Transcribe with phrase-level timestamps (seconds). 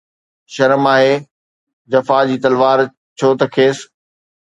[0.53, 1.11] شرم آهي
[1.91, 2.79] جفا جي تلوار،
[3.17, 3.77] چؤ ته کيس